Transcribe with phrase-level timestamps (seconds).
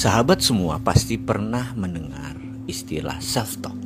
[0.00, 2.32] Sahabat semua pasti pernah mendengar
[2.64, 3.76] istilah self-talk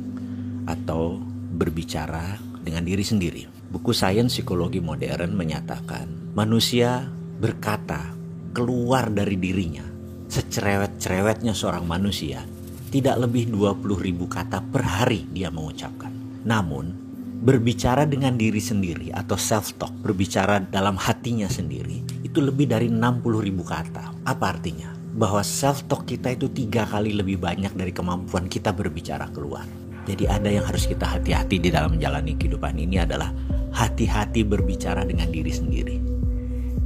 [0.63, 1.19] atau
[1.51, 3.43] berbicara dengan diri sendiri.
[3.67, 7.03] Buku Sains Psikologi Modern menyatakan manusia
[7.35, 8.15] berkata
[8.55, 9.83] keluar dari dirinya
[10.31, 12.47] secerewet-cerewetnya seorang manusia
[12.95, 16.15] tidak lebih 20 ribu kata per hari dia mengucapkan.
[16.47, 16.95] Namun
[17.43, 23.67] berbicara dengan diri sendiri atau self-talk, berbicara dalam hatinya sendiri itu lebih dari 60 ribu
[23.67, 24.23] kata.
[24.23, 24.94] Apa artinya?
[25.15, 29.63] Bahwa self talk kita itu tiga kali lebih banyak dari kemampuan kita berbicara keluar.
[30.05, 33.31] Jadi ada yang harus kita hati-hati di dalam menjalani kehidupan ini adalah
[33.71, 35.97] hati-hati berbicara dengan diri sendiri.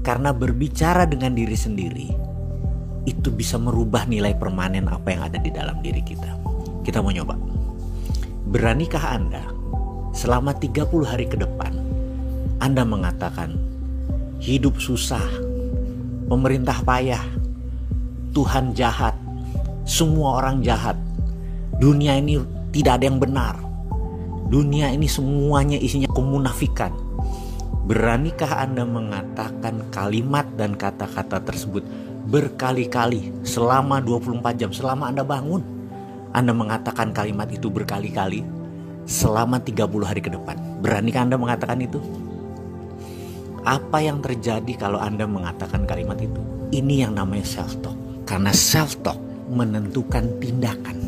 [0.06, 2.08] Karena berbicara dengan diri sendiri
[3.10, 6.38] itu bisa merubah nilai permanen apa yang ada di dalam diri kita.
[6.86, 7.36] Kita mau nyoba.
[8.50, 9.44] Beranikah Anda
[10.14, 11.76] selama 30 hari ke depan
[12.62, 13.58] Anda mengatakan
[14.40, 15.24] hidup susah,
[16.32, 17.39] pemerintah payah,
[18.30, 19.18] Tuhan jahat,
[19.90, 20.94] semua orang jahat.
[21.82, 22.38] Dunia ini
[22.70, 23.56] tidak ada yang benar.
[24.50, 26.94] Dunia ini semuanya isinya kemunafikan.
[27.90, 31.82] Beranikah Anda mengatakan kalimat dan kata-kata tersebut
[32.30, 35.66] berkali-kali selama 24 jam selama Anda bangun?
[36.30, 38.46] Anda mengatakan kalimat itu berkali-kali
[39.10, 40.62] selama 30 hari ke depan.
[40.86, 41.98] Beranikah Anda mengatakan itu?
[43.66, 46.40] Apa yang terjadi kalau Anda mengatakan kalimat itu?
[46.70, 47.99] Ini yang namanya self talk.
[48.30, 49.18] Karena self-talk
[49.50, 51.02] menentukan tindakan.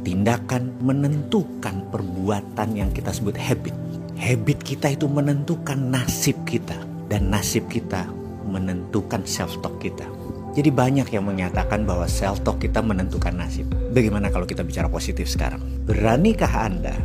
[0.00, 3.76] Tindakan menentukan perbuatan yang kita sebut habit.
[4.16, 6.72] Habit kita itu menentukan nasib kita.
[7.12, 8.08] Dan nasib kita
[8.48, 10.08] menentukan self-talk kita.
[10.56, 13.68] Jadi banyak yang menyatakan bahwa self-talk kita menentukan nasib.
[13.92, 15.60] Bagaimana kalau kita bicara positif sekarang?
[15.84, 16.96] Beranikah Anda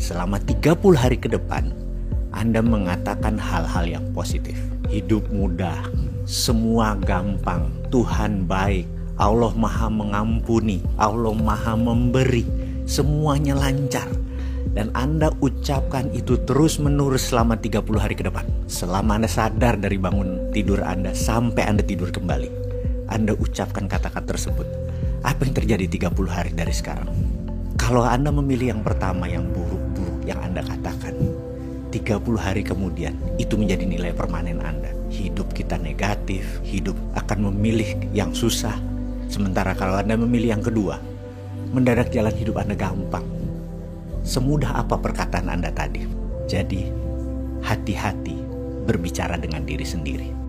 [0.00, 1.76] selama 30 hari ke depan
[2.32, 4.56] Anda mengatakan hal-hal yang positif?
[4.88, 5.86] Hidup mudah,
[6.22, 12.42] semua gampang, Tuhan baik, Allah Maha Mengampuni, Allah Maha Memberi,
[12.82, 14.10] semuanya lancar.
[14.74, 18.42] Dan Anda ucapkan itu terus-menerus selama 30 hari ke depan.
[18.66, 22.50] Selama Anda sadar dari bangun tidur Anda sampai Anda tidur kembali.
[23.06, 24.66] Anda ucapkan kata-kata tersebut.
[25.22, 27.06] Apa yang terjadi 30 hari dari sekarang?
[27.78, 31.14] Kalau Anda memilih yang pertama yang buruk-buruk yang Anda katakan,
[31.94, 34.90] 30 hari kemudian itu menjadi nilai permanen Anda.
[35.14, 38.74] Hidup kita negatif, hidup akan memilih yang susah.
[39.28, 41.00] Sementara kalau Anda memilih yang kedua,
[41.74, 43.24] mendadak jalan hidup Anda gampang.
[44.24, 46.06] Semudah apa perkataan Anda tadi.
[46.48, 46.88] Jadi,
[47.64, 48.36] hati-hati
[48.84, 50.43] berbicara dengan diri sendiri.